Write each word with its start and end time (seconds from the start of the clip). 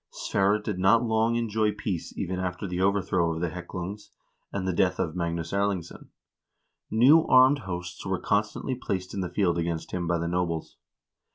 Sverre 0.11 0.57
did 0.57 0.79
not 0.79 1.03
long 1.03 1.35
enjoy 1.35 1.73
peace 1.73 2.11
even 2.17 2.39
after 2.39 2.65
the 2.67 2.81
overthrow 2.81 3.31
of 3.35 3.39
the 3.39 3.51
Heklungs, 3.51 4.09
and 4.51 4.67
the 4.67 4.73
death 4.73 4.97
of 4.97 5.15
Magnus 5.15 5.53
Erlingsson. 5.53 6.07
New 6.89 7.23
armed 7.27 7.59
hosts 7.69 8.03
were 8.03 8.17
constantly 8.19 8.73
placed 8.73 9.13
in 9.13 9.21
the 9.21 9.29
field 9.29 9.59
against 9.59 9.91
him 9.91 10.07
by 10.07 10.17
the 10.17 10.27
nobles. 10.27 10.75